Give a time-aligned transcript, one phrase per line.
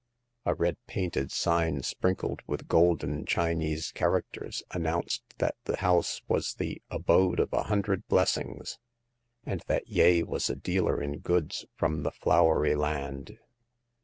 [0.47, 6.81] A red painted sign, sprinkled with golden Chinese characters, announced that the house was "the
[6.89, 8.79] Abode of a Hundred Blessings,"
[9.45, 13.37] and that Yeh was a dealer in goods from the Flowery Land.